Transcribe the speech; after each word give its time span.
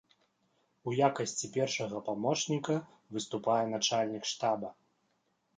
У 0.91 0.93
якасці 1.09 1.49
першага 1.57 2.01
памочніка 2.09 2.79
выступае 3.19 3.61
начальнік 3.75 4.23
штаба. 4.31 4.69